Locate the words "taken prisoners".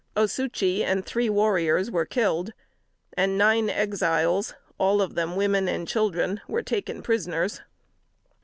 6.63-7.61